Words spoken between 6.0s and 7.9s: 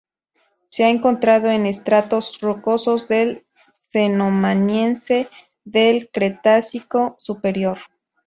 Cretácico Superior.